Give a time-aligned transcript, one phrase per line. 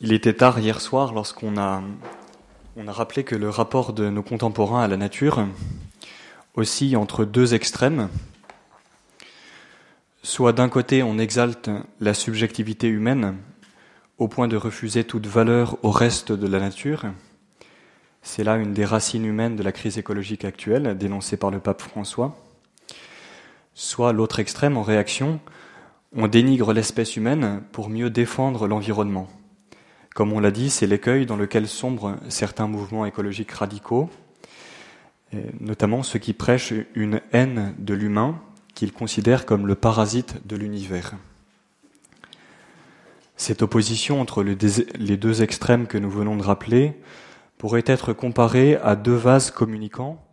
[0.00, 1.80] Il était tard hier soir lorsqu'on a,
[2.76, 5.46] a rappelé que le rapport de nos contemporains à la nature
[6.56, 8.08] oscille entre deux extrêmes.
[10.24, 11.70] Soit d'un côté on exalte
[12.00, 13.36] la subjectivité humaine
[14.18, 17.04] au point de refuser toute valeur au reste de la nature.
[18.22, 21.82] C'est là une des racines humaines de la crise écologique actuelle, dénoncée par le pape
[21.82, 22.36] François.
[23.74, 25.38] Soit l'autre extrême, en réaction,
[26.16, 29.28] on dénigre l'espèce humaine pour mieux défendre l'environnement.
[30.14, 34.08] Comme on l'a dit, c'est l'écueil dans lequel sombrent certains mouvements écologiques radicaux,
[35.58, 38.40] notamment ceux qui prêchent une haine de l'humain
[38.74, 41.14] qu'ils considèrent comme le parasite de l'univers.
[43.36, 46.94] Cette opposition entre les deux extrêmes que nous venons de rappeler
[47.58, 50.24] pourrait être comparée à deux vases communicants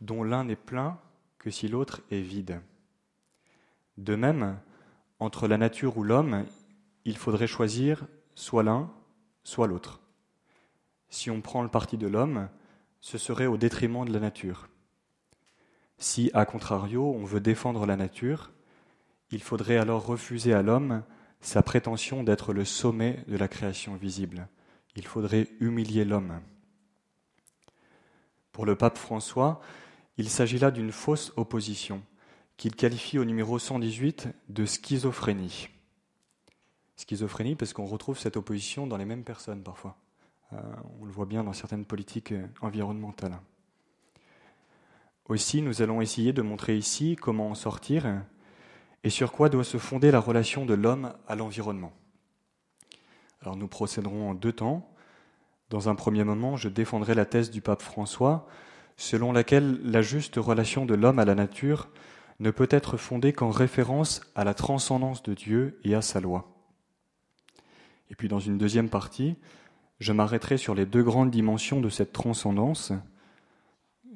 [0.00, 0.98] dont l'un n'est plein
[1.38, 2.62] que si l'autre est vide.
[3.98, 4.56] De même,
[5.20, 6.46] entre la nature ou l'homme,
[7.04, 8.90] il faudrait choisir soit l'un,
[9.46, 10.00] soit l'autre.
[11.08, 12.48] Si on prend le parti de l'homme,
[13.00, 14.68] ce serait au détriment de la nature.
[15.98, 18.50] Si, à contrario, on veut défendre la nature,
[19.30, 21.04] il faudrait alors refuser à l'homme
[21.40, 24.48] sa prétention d'être le sommet de la création visible.
[24.96, 26.40] Il faudrait humilier l'homme.
[28.50, 29.60] Pour le pape François,
[30.16, 32.02] il s'agit là d'une fausse opposition
[32.56, 35.68] qu'il qualifie au numéro 118 de schizophrénie.
[36.96, 39.96] Schizophrénie parce qu'on retrouve cette opposition dans les mêmes personnes parfois.
[40.52, 40.56] Euh,
[41.00, 43.38] on le voit bien dans certaines politiques euh, environnementales.
[45.28, 48.22] Aussi, nous allons essayer de montrer ici comment en sortir
[49.02, 51.92] et sur quoi doit se fonder la relation de l'homme à l'environnement.
[53.42, 54.88] Alors nous procéderons en deux temps.
[55.70, 58.46] Dans un premier moment, je défendrai la thèse du pape François,
[58.96, 61.88] selon laquelle la juste relation de l'homme à la nature
[62.38, 66.55] ne peut être fondée qu'en référence à la transcendance de Dieu et à sa loi.
[68.10, 69.36] Et puis dans une deuxième partie,
[69.98, 72.92] je m'arrêterai sur les deux grandes dimensions de cette transcendance,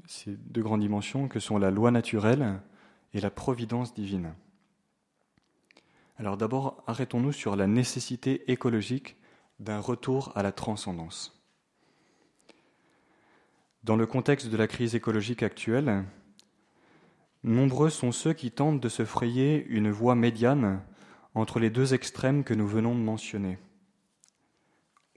[0.07, 2.61] ces deux grandes dimensions que sont la loi naturelle
[3.15, 4.35] et la providence divine.
[6.19, 9.17] Alors d'abord, arrêtons-nous sur la nécessité écologique
[9.59, 11.41] d'un retour à la transcendance.
[13.85, 16.05] Dans le contexte de la crise écologique actuelle,
[17.43, 20.83] nombreux sont ceux qui tentent de se frayer une voie médiane
[21.35, 23.59] entre les deux extrêmes que nous venons de mentionner.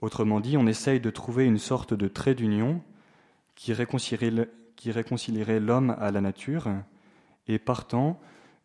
[0.04, 2.82] Autrement dit, on essaye de trouver une sorte de trait d'union
[3.54, 6.68] qui réconcilierait l'homme à la nature
[7.46, 8.20] et partant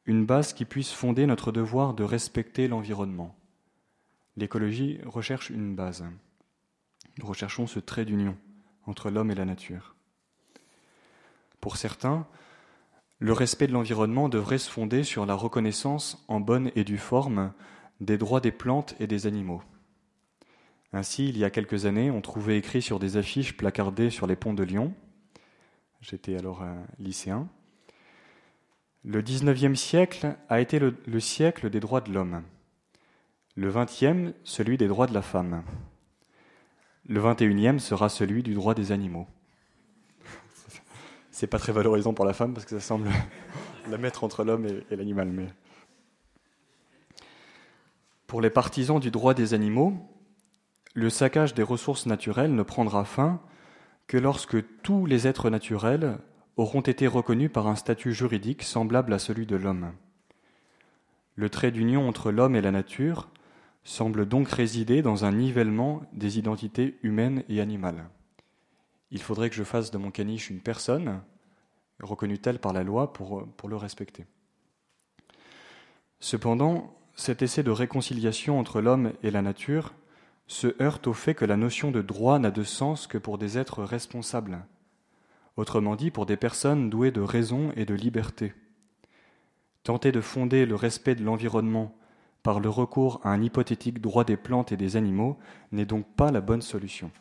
[0.06, 3.38] une base qui puisse fonder notre devoir de respecter l'environnement.
[4.36, 6.04] L'écologie recherche une base.
[7.18, 8.36] Nous recherchons ce trait d'union
[8.86, 9.96] entre l'homme et la nature.
[11.62, 12.28] Pour certains,
[13.20, 17.54] le respect de l'environnement devrait se fonder sur la reconnaissance en bonne et due forme
[18.02, 19.64] des droits des plantes et des animaux.
[20.92, 24.36] Ainsi, il y a quelques années, on trouvait écrit sur des affiches placardées sur les
[24.36, 24.94] ponts de Lyon,
[26.02, 27.48] j'étais alors un lycéen,
[29.06, 32.44] le XIXe siècle a été le, le, siècle des droits de l'homme,
[33.56, 35.64] le XXe celui des droits de la femme,
[37.06, 39.28] le XXIe sera celui du droit des animaux.
[41.32, 43.10] C'est pas très valorisant pour la femme parce que ça semble
[43.88, 45.30] la mettre entre l'homme et, et l'animal.
[45.30, 45.48] Mais
[48.28, 49.94] pour les partisans du droit des animaux,
[50.94, 53.42] le saccage des ressources naturelles ne prendra fin
[54.08, 56.18] que lorsque tous les êtres naturels
[56.58, 59.94] auront été reconnus par un statut juridique semblable à celui de l'homme.
[61.36, 63.30] Le trait d'union entre l'homme et la nature
[63.84, 68.10] semble donc résider dans un nivellement des identités humaines et animales.
[69.12, 71.22] Il faudrait que je fasse de mon caniche une personne,
[72.02, 74.26] reconnue telle par la loi, pour, pour le respecter.
[76.20, 79.94] Cependant, cet essai de réconciliation entre l'homme et la nature
[80.50, 83.60] se heurte au fait que la notion de droit n'a de sens que pour des
[83.60, 84.66] êtres responsables,
[85.56, 88.54] autrement dit pour des personnes douées de raison et de liberté.
[89.84, 91.96] Tenter de fonder le respect de l'environnement
[92.42, 95.38] par le recours à un hypothétique droit des plantes et des animaux
[95.72, 97.12] n'est donc pas la bonne solution.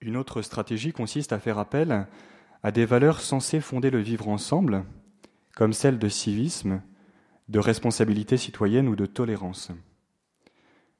[0.00, 2.06] Une autre stratégie consiste à faire appel
[2.62, 4.84] à des valeurs censées fonder le vivre ensemble,
[5.54, 6.80] comme celles de civisme,
[7.50, 9.70] de responsabilité citoyenne ou de tolérance.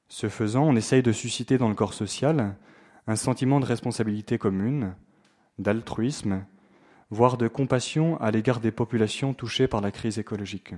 [0.07, 2.55] Ce faisant, on essaye de susciter dans le corps social
[3.07, 4.95] un sentiment de responsabilité commune,
[5.59, 6.45] d'altruisme,
[7.09, 10.73] voire de compassion à l'égard des populations touchées par la crise écologique.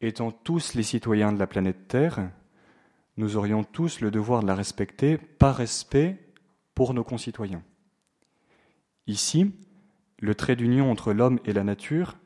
[0.00, 2.30] Étant tous les citoyens de la planète Terre,
[3.16, 6.18] nous aurions tous le devoir de la respecter par respect
[6.74, 7.62] pour nos concitoyens.
[9.08, 9.52] Ici,
[10.20, 12.16] le trait d'union entre l'homme et la nature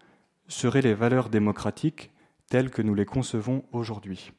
[0.48, 2.10] serait les valeurs démocratiques
[2.48, 4.32] telles que nous les concevons aujourd'hui.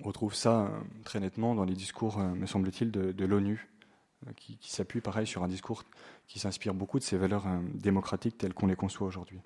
[0.00, 0.70] On retrouve ça
[1.04, 3.68] très nettement dans les discours, me semble-t-il, de, l'ONU,
[4.36, 5.84] qui, qui s'appuie pareil sur un discours
[6.26, 9.40] qui s'inspire beaucoup de ces valeurs démocratiques telles qu'on les conçoit aujourd'hui.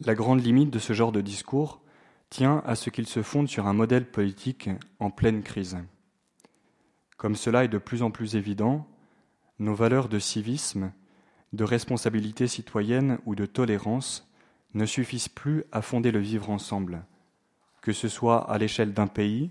[0.00, 1.80] La grande limite de ce genre de discours
[2.28, 4.68] tient à ce qu'il se fonde sur un modèle politique
[4.98, 5.78] en pleine crise.
[7.16, 8.86] Comme cela est de plus en plus évident,
[9.58, 10.92] nos valeurs de civisme,
[11.52, 14.28] de responsabilité citoyenne ou de tolérance
[14.74, 17.04] ne suffisent plus à fonder le vivre ensemble,
[17.82, 19.50] que ce soit à l'échelle d'un pays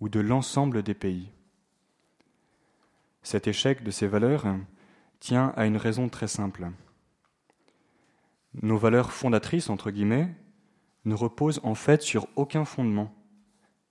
[0.00, 1.32] ou de l'ensemble des pays.
[3.22, 4.46] Cet échec de ces valeurs
[5.18, 6.70] tient à une raison très simple.
[8.62, 10.32] Nos valeurs fondatrices, entre guillemets,
[11.04, 13.12] ne reposent en fait sur aucun fondement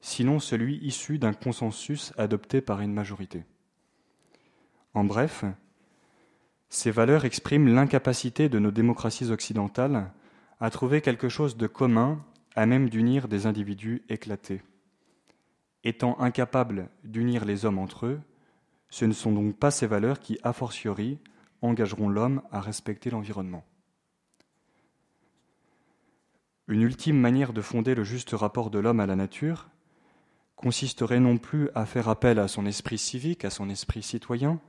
[0.01, 3.45] sinon celui issu d'un consensus adopté par une majorité.
[4.93, 5.45] En bref,
[6.69, 10.11] ces valeurs expriment l'incapacité de nos démocraties occidentales
[10.59, 12.23] à trouver quelque chose de commun
[12.55, 14.61] à même d'unir des individus éclatés.
[15.83, 18.21] Étant incapables d'unir les hommes entre eux,
[18.89, 21.19] ce ne sont donc pas ces valeurs qui, a fortiori,
[21.61, 23.63] engageront l'homme à respecter l'environnement.
[26.67, 29.69] Une ultime manière de fonder le juste rapport de l'homme à la nature
[30.55, 34.59] consisterait non plus à faire appel à son esprit civique, à son esprit citoyen,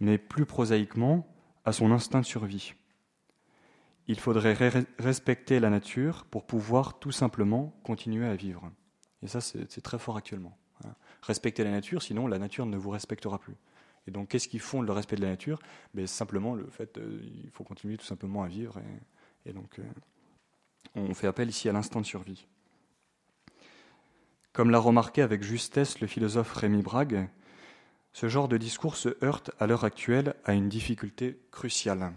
[0.00, 1.26] mais plus prosaïquement
[1.64, 2.74] à son instinct de survie.
[4.08, 4.56] Il faudrait
[4.98, 8.70] respecter la nature pour pouvoir tout simplement continuer à vivre.
[9.22, 10.56] Et ça, c'est très fort actuellement.
[10.84, 10.94] Hein.
[11.22, 13.56] Respecter la nature, sinon la nature ne vous respectera plus.
[14.06, 15.58] Et donc, qu'est-ce qui fonde le respect de la nature?
[15.94, 18.80] Ben, Simplement le fait qu'il faut continuer tout simplement à vivre.
[19.44, 19.82] Et, donc, euh,
[20.94, 22.46] on fait appel ici à l'instinct de survie.
[24.52, 27.28] Comme l'a remarqué avec justesse le philosophe Rémi Brague,
[28.12, 32.12] ce genre de discours se heurte à l'heure actuelle à une difficulté cruciale.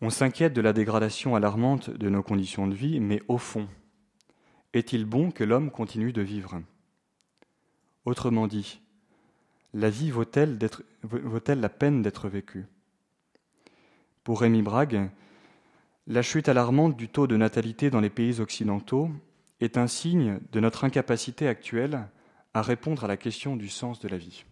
[0.00, 3.68] On s'inquiète de la dégradation alarmante de nos conditions de vie, mais au fond,
[4.72, 6.62] est-il bon que l'homme continue de vivre?
[8.04, 8.80] Autrement dit,
[9.74, 10.56] la vie vaut-elle,
[11.60, 12.66] la peine d'être vécue?
[14.22, 15.10] Pour Rémi Brague,
[16.06, 19.10] la chute alarmante du taux de natalité dans les pays occidentaux
[19.60, 22.06] est un signe de notre incapacité actuelle
[22.54, 24.44] à répondre à la question du sens de la vie.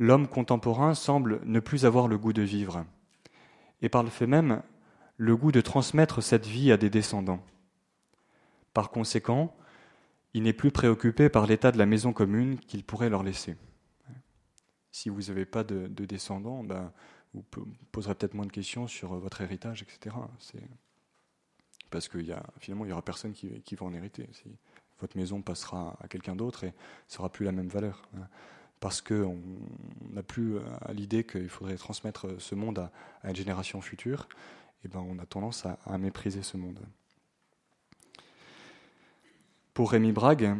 [0.00, 2.84] L'homme contemporain semble ne plus avoir le goût de vivre,
[3.82, 4.62] et par le fait même,
[5.16, 7.44] le goût de transmettre cette vie à des descendants.
[8.72, 9.54] Par conséquent,
[10.32, 13.56] il n'est plus préoccupé par l'état de la maison commune qu'il pourrait leur laisser.
[14.92, 16.92] Si vous n'avez pas de, descendants, ben,
[17.34, 17.44] vous
[17.92, 20.16] poserez peut-être moins de questions sur votre héritage, etc
[21.90, 24.28] parce que y finalement, il n'y aura personne qui, va en hériter.
[25.00, 26.72] votre maison passera à quelqu'un d'autre et
[27.08, 28.02] sera plus la même valeur.
[28.80, 29.38] Parce qu'on
[30.10, 32.78] n'a plus euh, à l'idée qu'il faudrait transmettre ce monde
[33.22, 34.28] à, une génération future,
[34.84, 36.80] et ben on a tendance à, mépriser ce monde.
[39.74, 40.56] Pour Rémi Brague,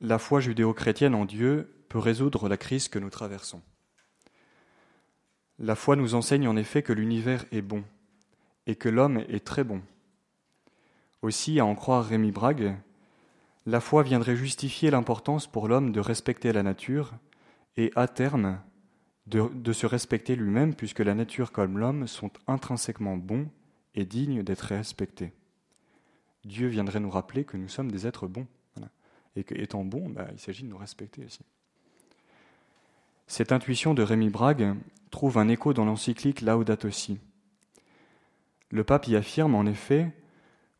[0.00, 3.62] la foi judéo-chrétienne en Dieu peut résoudre la crise que nous traversons.
[5.58, 7.82] La foi nous enseigne en effet que l'univers est bon
[8.66, 9.82] et que l'homme est très bon
[11.22, 12.76] aussi, à en croire Rémi Brague,
[13.66, 17.12] la foi viendrait justifier l'importance pour l'homme de respecter la nature
[17.76, 18.60] et, à terme,
[19.26, 23.48] de, se respecter lui-même, puisque la nature comme l'homme sont intrinsèquement bons
[23.94, 25.32] et dignes d'être respectés.
[26.44, 28.46] Dieu viendrait nous rappeler que nous sommes des êtres bons,
[29.36, 31.44] et qu'étant bons, bah, il s'agit de nous respecter aussi.
[33.26, 34.74] Cette intuition de Rémi Brague
[35.10, 37.20] trouve un écho dans l'encyclique Laudato Si.
[38.70, 40.10] Le pape y affirme en effet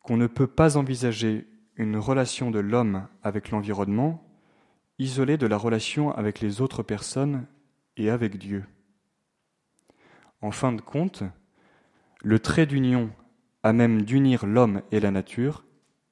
[0.03, 4.21] qu'on ne peut pas envisager une relation de l'homme avec l'environnement
[5.01, 7.47] isolée de la relation avec les autres personnes
[7.97, 8.63] et avec Dieu.
[10.41, 11.23] En fin de compte,
[12.21, 13.11] le trait d'union
[13.63, 15.65] à même d'unir l'homme et la nature,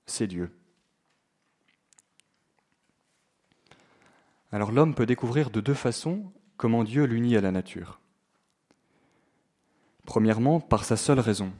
[0.05, 0.51] c'est Dieu.
[4.51, 7.99] Alors l'homme peut découvrir de deux façons comment Dieu l'unit à la nature.
[10.05, 11.53] Premièrement, par sa seule raison,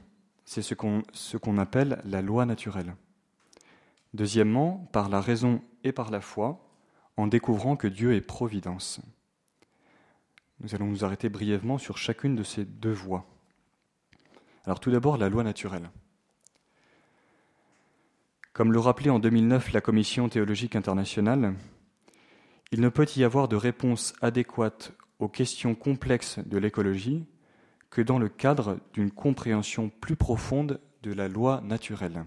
[0.44, 2.96] c'est ce qu'on appelle la loi naturelle.
[4.14, 6.69] Deuxièmement, par la raison et par la foi,
[7.16, 9.00] en découvrant que Dieu est providence.
[10.60, 13.26] Nous allons nous arrêter brièvement sur chacune de ces deux voies.
[14.64, 15.90] Alors tout d'abord, la loi naturelle.
[18.52, 21.54] Comme le rappelait en 2009 la Commission théologique internationale,
[22.72, 27.26] il ne peut y avoir de réponse adéquate aux questions complexes de l'écologie
[27.90, 32.24] que dans le cadre d'une compréhension plus profonde de la loi naturelle.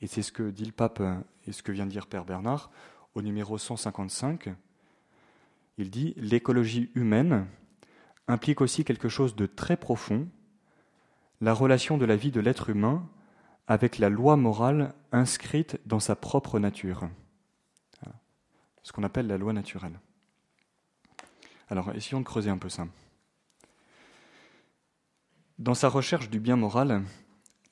[0.00, 1.02] Et c'est ce que dit le pape
[1.46, 2.70] et ce que vient de dire Père Bernard
[3.16, 4.50] au numéro 155.
[5.78, 7.46] Il dit L'écologie humaine
[8.28, 10.28] implique aussi quelque chose de très profond,
[11.40, 13.08] la relation de la vie de l'être humain
[13.66, 17.08] avec la loi morale inscrite dans sa propre nature.
[18.82, 19.98] Ce qu'on appelle la loi naturelle.
[21.68, 22.86] Alors, essayons de creuser un peu ça.
[25.58, 27.02] Dans sa recherche du bien moral,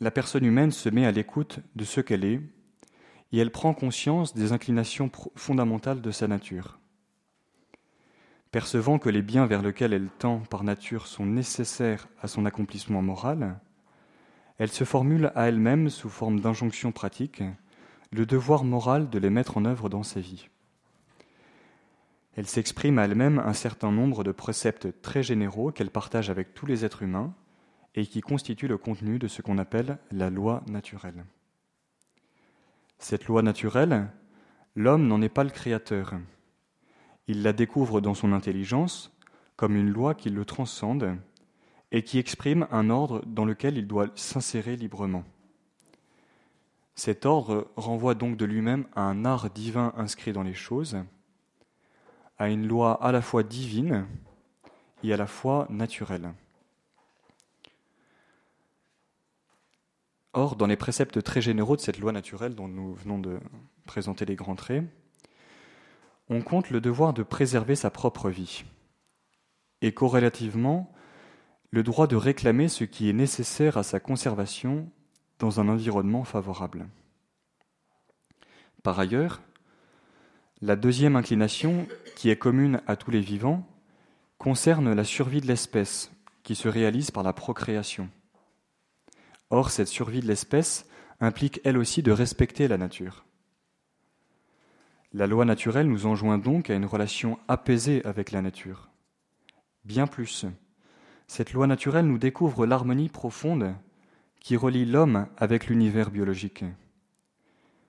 [0.00, 2.40] la personne humaine se met à l'écoute de ce qu'elle est
[3.34, 6.78] et elle prend conscience des inclinations fondamentales de sa nature.
[8.52, 13.02] Percevant que les biens vers lesquels elle tend par nature sont nécessaires à son accomplissement
[13.02, 13.58] moral,
[14.58, 17.42] elle se formule à elle-même, sous forme d'injonction pratique,
[18.12, 20.48] le devoir moral de les mettre en œuvre dans sa vie.
[22.36, 26.66] Elle s'exprime à elle-même un certain nombre de préceptes très généraux qu'elle partage avec tous
[26.66, 27.34] les êtres humains
[27.96, 31.24] et qui constituent le contenu de ce qu'on appelle la loi naturelle.
[33.04, 34.08] Cette loi naturelle,
[34.74, 36.14] l'homme n'en est pas le créateur.
[37.26, 39.14] Il la découvre dans son intelligence
[39.56, 41.14] comme une loi qui le transcende
[41.92, 45.24] et qui exprime un ordre dans lequel il doit s'insérer librement.
[46.94, 50.96] Cet ordre renvoie donc de lui-même à un art divin inscrit dans les choses,
[52.38, 54.06] à une loi à la fois divine
[55.02, 56.32] et à la fois naturelle.
[60.36, 63.38] Or, dans les préceptes très généraux de cette loi naturelle dont nous venons de
[63.86, 64.84] présenter les grands traits,
[66.28, 68.64] on compte le devoir de préserver sa propre vie,
[69.80, 70.92] et corrélativement
[71.70, 74.90] le droit de réclamer ce qui est nécessaire à sa conservation
[75.38, 76.88] dans un environnement favorable.
[78.82, 79.40] Par ailleurs,
[80.60, 81.86] la deuxième inclination,
[82.16, 83.64] qui est commune à tous les vivants,
[84.38, 86.10] concerne la survie de l'espèce,
[86.42, 88.08] qui se réalise par la procréation.
[89.50, 90.88] Or, cette survie de l'espèce
[91.20, 93.24] implique elle aussi de respecter la nature.
[95.12, 98.88] La loi naturelle nous enjoint donc à une relation apaisée avec la nature.
[99.84, 100.46] Bien plus,
[101.28, 103.74] cette loi naturelle nous découvre l'harmonie profonde
[104.40, 106.64] qui relie l'homme avec l'univers biologique.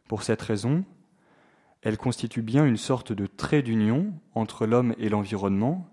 [0.07, 0.85] Pour cette raison,
[1.81, 5.89] elle constitue bien une sorte de trait d'union entre l'homme et l'environnement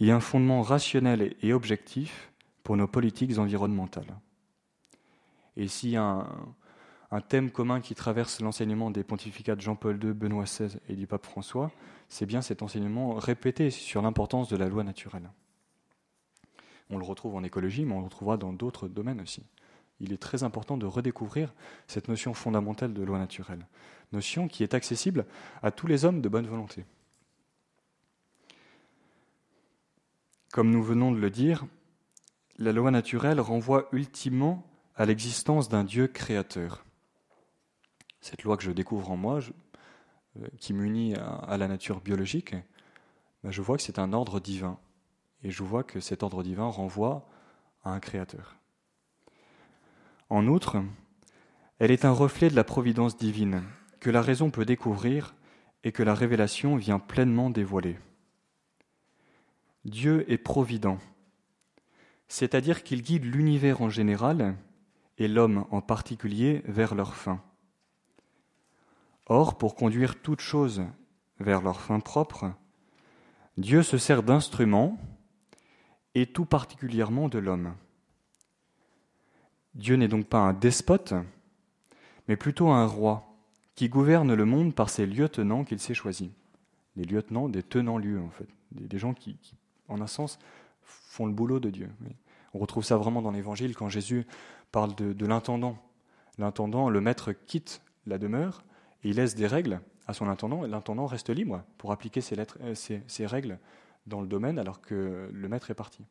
[0.00, 4.18] et un fondement rationnel et objectif pour nos politiques environnementales.
[5.58, 6.26] Et s'il y a un,
[7.10, 11.06] un, thème commun qui traverse l'enseignement des pontificats de Jean-Paul II, Benoît XVI et du
[11.06, 11.70] pape François,
[12.08, 15.28] c'est bien cet enseignement répété sur l'importance de la loi naturelle.
[16.90, 19.42] On le retrouve en écologie, mais on le retrouvera dans d'autres domaines aussi.
[20.00, 21.52] Il est très important de redécouvrir
[21.88, 23.66] cette notion fondamentale de loi naturelle,
[24.12, 25.26] notion qui est accessible
[25.62, 26.84] à tous les hommes de bonne volonté.
[30.52, 31.66] Comme nous venons de le dire,
[32.58, 34.64] la loi naturelle renvoie ultimement
[34.98, 36.84] à l'existence d'un Dieu créateur.
[38.20, 39.38] Cette loi que je découvre en moi,
[40.36, 42.56] euh, qui m'unit à, la nature biologique,
[43.44, 44.76] ben, je vois que c'est un ordre divin.
[45.44, 47.28] Et je vois que cet ordre divin renvoie
[47.84, 48.56] à un créateur.
[50.30, 50.78] En outre,
[51.78, 53.62] elle est un reflet de la providence divine
[54.00, 55.36] que la raison peut découvrir
[55.84, 58.00] et que la révélation vient pleinement dévoiler.
[59.84, 60.98] Dieu est provident,
[62.26, 64.56] c'est-à-dire qu'il guide l'univers en général
[65.18, 67.42] et l'homme en particulier vers leur fin.
[69.26, 70.82] Or, pour conduire toutes choses
[71.38, 72.52] vers leur fin propre,
[73.58, 74.98] Dieu se sert d'instruments,
[76.14, 77.74] et tout particulièrement de l'homme.
[79.74, 81.14] Dieu n'est donc pas un despote,
[82.26, 83.36] mais plutôt un roi
[83.74, 86.30] qui gouverne le monde par ses lieutenants qu'il s'est choisis.
[86.96, 88.48] Les lieutenants des tenants-lieux, en fait.
[88.72, 89.36] Des, gens qui,
[89.86, 90.38] en un sens,
[90.82, 91.88] font le boulot de Dieu.
[92.54, 94.26] On retrouve ça vraiment dans l'Évangile quand Jésus
[94.72, 95.76] parle de, l'intendant.
[96.38, 98.64] L'intendant, le maître quitte la demeure
[99.02, 102.38] et il laisse des règles à son intendant et l'intendant reste libre pour appliquer ses,
[102.38, 103.58] euh, règles
[104.06, 106.04] dans le domaine alors que le maître est parti.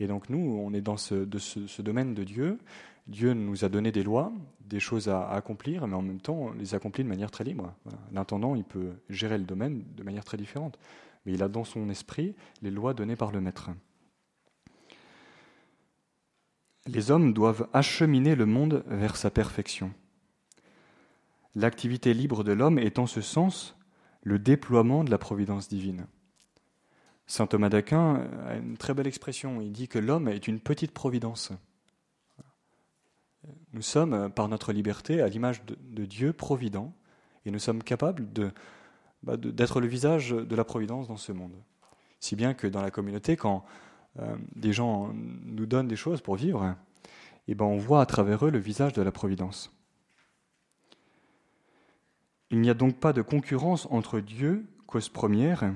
[0.00, 2.58] Et donc nous, on est dans ce, domaine de Dieu.
[3.06, 6.52] Dieu nous a donné des lois, des choses à, accomplir, mais en même temps, on
[6.52, 7.74] les accomplit de manière très libre.
[8.12, 10.78] L'intendant, il peut gérer le domaine de manière très différente,
[11.26, 13.70] mais il a dans son esprit les lois données par le maître.
[16.86, 19.92] Les hommes doivent acheminer le monde vers sa perfection.
[21.54, 23.76] L'activité libre de l'homme est en ce sens
[24.22, 26.06] le déploiement de la providence divine.
[27.26, 29.60] Saint Thomas d'Aquin a une très belle expression.
[29.62, 31.52] Il dit que l'homme est une petite providence.
[33.72, 36.92] Nous sommes, par notre liberté, à l'image de, Dieu provident,
[37.46, 38.26] et nous sommes capables
[39.22, 41.54] bah, d'être le visage de la providence dans ce monde.
[42.20, 43.64] Si bien que dans la communauté, quand
[44.54, 46.76] des gens nous donnent des choses pour vivre,
[47.48, 49.72] eh ben on voit à travers eux le visage de la providence.
[52.50, 55.72] Il n'y a donc pas de concurrence entre Dieu, cause première,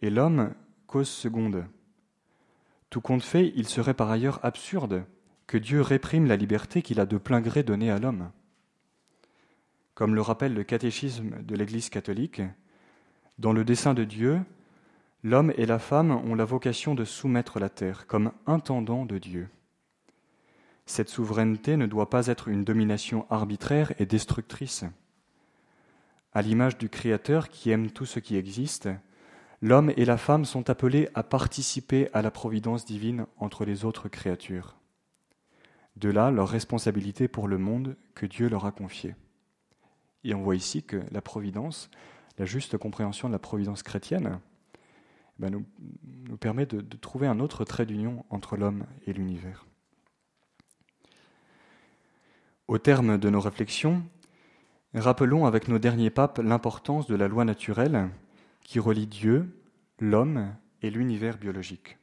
[0.00, 0.54] et l'homme,
[0.86, 1.64] cause seconde.
[2.90, 5.04] Tout compte fait, il serait par ailleurs absurde
[5.46, 8.30] que Dieu réprime la liberté qu'il a de plein gré donnée à l'homme.
[9.94, 12.42] Comme le rappelle le catéchisme de l'Église catholique,
[13.38, 14.40] dans le dessein de Dieu,
[15.24, 19.48] l'homme et la femme ont la vocation de soumettre la terre comme intendant de Dieu.
[20.86, 24.84] Cette souveraineté ne doit pas être une domination arbitraire et destructrice.
[26.34, 28.90] À l'image du Créateur qui aime tout ce qui existe,
[29.62, 34.08] l'homme et la femme sont appelés à participer à la providence divine entre les autres
[34.08, 34.76] créatures.
[35.96, 39.14] De là leur responsabilité pour le monde que Dieu leur a confié.
[40.22, 41.88] Et on voit ici que la providence,
[42.36, 44.40] la juste compréhension de la providence chrétienne,
[45.40, 45.64] nous,
[46.28, 49.66] nous, permet de, de trouver un autre trait d'union entre l'homme et l'univers.
[52.68, 54.02] Au terme de nos réflexions,
[54.94, 58.08] rappelons avec nos derniers papes l'importance de la loi naturelle
[58.62, 59.60] qui relie Dieu,
[60.00, 61.98] l'homme et l'univers biologique.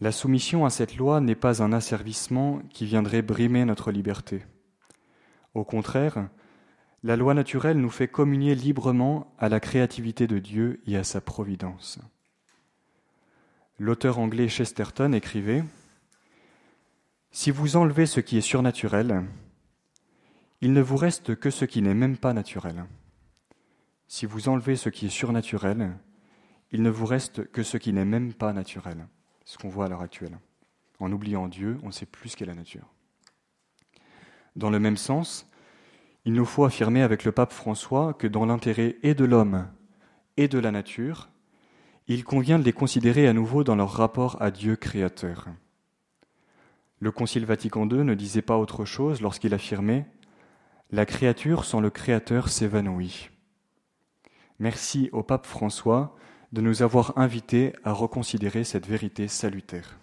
[0.00, 4.44] La soumission à cette loi n'est pas un asservissement qui viendrait brimer notre liberté.
[5.54, 6.28] Au contraire,
[7.02, 11.20] la loi naturelle nous fait communier librement à la créativité de Dieu et à sa
[11.20, 11.98] providence.
[13.78, 15.64] L'auteur anglais Chesterton écrivait
[17.30, 19.24] Si vous enlevez ce qui est surnaturel,
[20.60, 22.84] il ne vous reste que ce qui n'est même pas naturel.
[24.06, 25.96] Si vous enlevez ce qui est surnaturel,
[26.70, 29.06] il ne vous reste que ce qui n'est même pas naturel
[29.44, 30.38] ce qu'on voit à l'heure actuelle.
[31.00, 32.86] En oubliant Dieu, on ne sait plus ce qu'est la nature.
[34.54, 35.46] Dans le même sens,
[36.24, 39.68] il nous faut affirmer avec le pape François que dans l'intérêt et de l'homme
[40.36, 41.28] et de la nature,
[42.08, 45.48] il convient de les considérer à nouveau dans leur rapport à Dieu créateur.
[47.00, 50.06] Le Concile Vatican II ne disait pas autre chose lorsqu'il affirmait
[50.92, 53.30] La créature sans le Créateur s'évanouit.
[54.60, 56.14] Merci au pape François
[56.52, 59.98] de nous avoir invités à reconsidérer cette vérité salutaire.